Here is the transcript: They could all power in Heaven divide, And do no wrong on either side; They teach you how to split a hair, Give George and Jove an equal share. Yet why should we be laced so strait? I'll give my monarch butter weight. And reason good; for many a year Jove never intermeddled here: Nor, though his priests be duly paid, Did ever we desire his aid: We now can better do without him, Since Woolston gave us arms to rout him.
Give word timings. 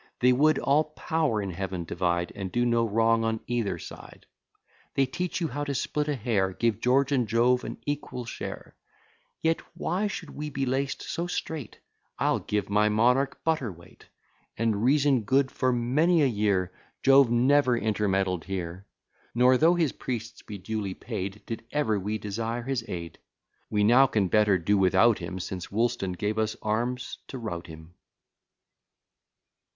They 0.19 0.33
could 0.33 0.57
all 0.57 0.85
power 0.95 1.43
in 1.43 1.51
Heaven 1.51 1.83
divide, 1.83 2.31
And 2.33 2.51
do 2.51 2.65
no 2.65 2.87
wrong 2.89 3.23
on 3.23 3.39
either 3.45 3.77
side; 3.77 4.25
They 4.95 5.05
teach 5.05 5.39
you 5.39 5.49
how 5.49 5.63
to 5.65 5.75
split 5.75 6.07
a 6.07 6.15
hair, 6.15 6.53
Give 6.53 6.81
George 6.81 7.11
and 7.11 7.27
Jove 7.27 7.63
an 7.63 7.77
equal 7.85 8.25
share. 8.25 8.75
Yet 9.43 9.61
why 9.77 10.07
should 10.07 10.31
we 10.31 10.49
be 10.49 10.65
laced 10.65 11.03
so 11.03 11.27
strait? 11.27 11.77
I'll 12.17 12.39
give 12.39 12.67
my 12.67 12.89
monarch 12.89 13.43
butter 13.43 13.71
weight. 13.71 14.07
And 14.57 14.83
reason 14.83 15.21
good; 15.21 15.51
for 15.51 15.71
many 15.71 16.23
a 16.23 16.25
year 16.25 16.71
Jove 17.03 17.29
never 17.29 17.77
intermeddled 17.77 18.45
here: 18.45 18.87
Nor, 19.35 19.55
though 19.55 19.75
his 19.75 19.91
priests 19.91 20.41
be 20.41 20.57
duly 20.57 20.95
paid, 20.95 21.43
Did 21.45 21.63
ever 21.69 21.99
we 21.99 22.17
desire 22.17 22.63
his 22.63 22.83
aid: 22.89 23.19
We 23.69 23.83
now 23.83 24.07
can 24.07 24.29
better 24.29 24.57
do 24.57 24.79
without 24.79 25.19
him, 25.19 25.39
Since 25.39 25.71
Woolston 25.71 26.13
gave 26.13 26.39
us 26.39 26.55
arms 26.63 27.19
to 27.27 27.37
rout 27.37 27.67
him. 27.67 27.93